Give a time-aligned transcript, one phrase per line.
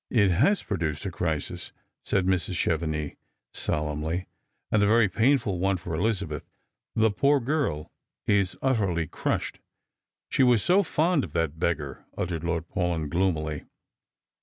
[0.24, 1.72] "It has produced a crisis,"
[2.04, 2.54] said Mrs.
[2.54, 3.16] Chevenix,
[3.54, 4.26] solemnly,"
[4.70, 6.42] and a very painful one for EHzabeth.
[6.98, 7.90] Ttie poor girl
[8.26, 9.58] is utterly crushed.""
[10.30, 13.64] She was so fond of that beggar," muttered Lord Paulyn, gloomily.